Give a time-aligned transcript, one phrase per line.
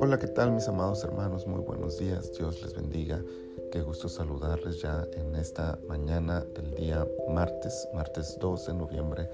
[0.00, 1.46] Hola, ¿qué tal mis amados hermanos?
[1.48, 3.20] Muy buenos días, Dios les bendiga.
[3.72, 9.28] Qué gusto saludarles ya en esta mañana del día martes, martes 2 de noviembre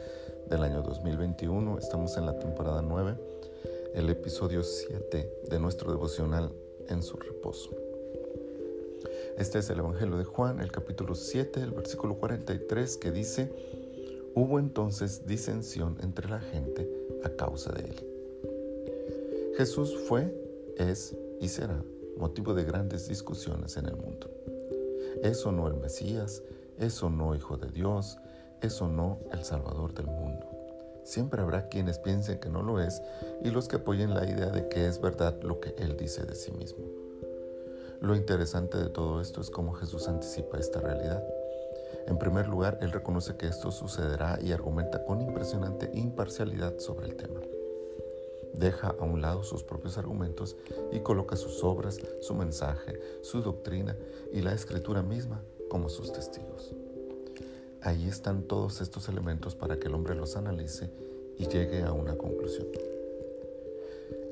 [0.48, 1.76] del año 2021.
[1.78, 3.14] Estamos en la temporada 9,
[3.94, 6.50] el episodio 7 de nuestro devocional
[6.88, 7.70] en su reposo.
[9.36, 13.52] Este es el Evangelio de Juan, el capítulo 7, el versículo 43, que dice,
[14.34, 16.88] Hubo entonces disensión entre la gente
[17.24, 18.06] a causa de él.
[19.56, 20.32] Jesús fue
[20.76, 21.82] es y será
[22.16, 24.30] motivo de grandes discusiones en el mundo.
[25.22, 26.42] ¿Es o no el Mesías?
[26.78, 28.18] ¿Es o no Hijo de Dios?
[28.60, 30.46] ¿Es o no el Salvador del mundo?
[31.02, 33.02] Siempre habrá quienes piensen que no lo es
[33.42, 36.34] y los que apoyen la idea de que es verdad lo que Él dice de
[36.34, 36.84] sí mismo.
[38.00, 41.22] Lo interesante de todo esto es cómo Jesús anticipa esta realidad.
[42.06, 47.16] En primer lugar, Él reconoce que esto sucederá y argumenta con impresionante imparcialidad sobre el
[47.16, 47.40] tema
[48.60, 50.56] deja a un lado sus propios argumentos
[50.92, 53.96] y coloca sus obras, su mensaje, su doctrina
[54.32, 56.74] y la escritura misma como sus testigos.
[57.82, 60.90] Ahí están todos estos elementos para que el hombre los analice
[61.38, 62.66] y llegue a una conclusión.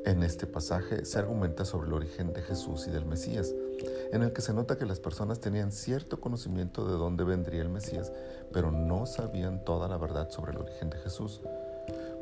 [0.05, 3.55] En este pasaje se argumenta sobre el origen de Jesús y del Mesías,
[4.12, 7.69] en el que se nota que las personas tenían cierto conocimiento de dónde vendría el
[7.69, 8.12] Mesías,
[8.53, 11.41] pero no sabían toda la verdad sobre el origen de Jesús,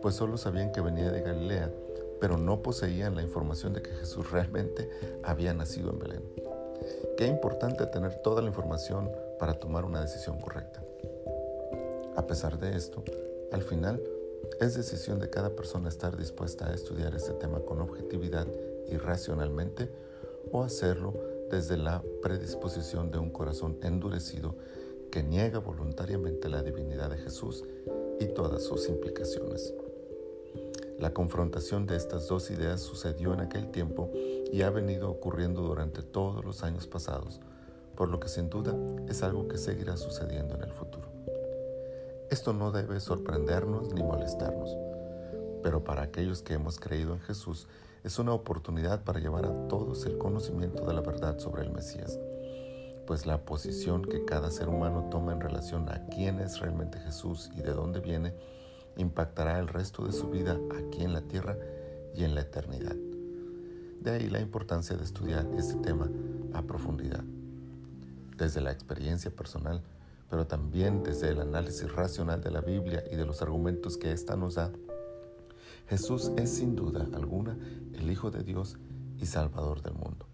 [0.03, 1.71] pues solo sabían que venía de Galilea
[2.21, 4.89] pero no poseían la información de que Jesús realmente
[5.23, 6.23] había nacido en Belén.
[7.17, 10.83] Qué importante tener toda la información para tomar una decisión correcta.
[12.17, 13.03] A pesar de esto,
[13.53, 14.03] al final
[14.61, 18.47] es decisión de cada persona estar dispuesta a estudiar este tema con objetividad
[18.89, 19.91] y racionalmente
[20.53, 21.15] o hacerlo
[21.51, 24.57] desde la predisposición de un corazón endurecido
[25.11, 27.65] que niega voluntariamente la divinidad de Jesús
[28.21, 29.73] y todas sus implicaciones.
[30.99, 34.11] La confrontación de estas dos ideas sucedió en aquel tiempo
[34.51, 37.41] y ha venido ocurriendo durante todos los años pasados,
[37.95, 38.75] por lo que sin duda
[39.09, 41.07] es algo que seguirá sucediendo en el futuro.
[42.31, 44.75] Esto no debe sorprendernos ni molestarnos,
[45.63, 47.69] pero para aquellos que hemos creído en Jesús
[48.07, 52.21] es una oportunidad para llevar a todos el conocimiento de la verdad sobre el Mesías,
[53.05, 57.51] pues la posición que cada ser humano toma en relación a quién es realmente Jesús
[57.57, 58.33] y de dónde viene
[58.97, 61.57] impactará el resto de su vida aquí en la tierra
[62.15, 62.95] y en la eternidad.
[64.01, 66.09] De ahí la importancia de estudiar este tema
[66.53, 67.25] a profundidad,
[68.37, 69.83] desde la experiencia personal,
[70.31, 74.37] pero también desde el análisis racional de la Biblia y de los argumentos que ésta
[74.37, 74.71] nos da.
[75.89, 77.59] Jesús es sin duda alguna
[77.95, 78.77] el Hijo de Dios
[79.19, 80.27] y Salvador del mundo.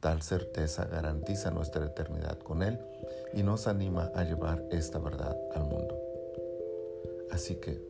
[0.00, 2.78] Tal certeza garantiza nuestra eternidad con Él
[3.34, 5.98] y nos anima a llevar esta verdad al mundo.
[7.30, 7.80] Así que,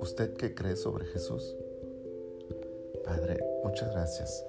[0.00, 1.56] ¿usted qué cree sobre Jesús?
[3.04, 4.44] Padre, muchas gracias.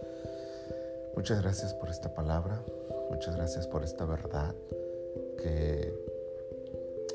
[1.16, 2.64] Muchas gracias por esta palabra,
[3.12, 4.56] muchas gracias por esta verdad
[5.38, 5.94] que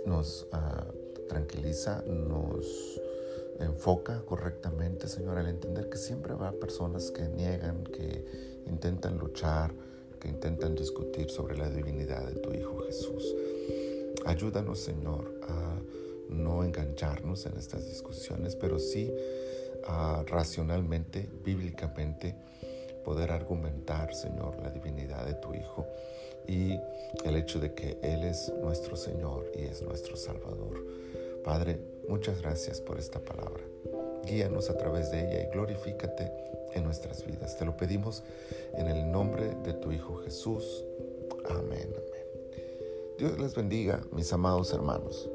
[0.07, 0.87] nos ah,
[1.29, 3.01] tranquiliza, nos
[3.61, 8.25] enfoca correctamente, Señor, al entender que siempre habrá personas que niegan, que
[8.67, 9.73] intentan luchar,
[10.21, 13.35] que intentan discutir sobre la divinidad de tu Hijo Jesús.
[14.27, 15.81] Ayúdanos, Señor, a
[16.29, 19.13] no engancharnos en estas discusiones, pero sí
[19.89, 22.35] uh, racionalmente, bíblicamente,
[23.05, 25.87] poder argumentar, Señor, la divinidad de tu Hijo
[26.47, 26.79] y
[27.25, 30.85] el hecho de que Él es nuestro Señor y es nuestro Salvador.
[31.45, 33.63] Padre, muchas gracias por esta palabra.
[34.25, 36.31] Guíanos a través de ella y glorifícate
[36.75, 37.57] en nuestras vidas.
[37.57, 38.23] Te lo pedimos
[38.75, 40.85] en el nombre de tu Hijo Jesús.
[41.49, 42.19] Amén, amén.
[43.19, 45.29] Dios les bendiga, mis amados hermanos.